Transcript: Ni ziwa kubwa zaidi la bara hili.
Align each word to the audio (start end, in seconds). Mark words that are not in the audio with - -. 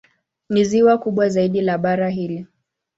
Ni 0.49 0.63
ziwa 0.63 0.97
kubwa 0.97 1.29
zaidi 1.29 1.61
la 1.61 1.77
bara 1.77 2.09
hili. 2.09 2.47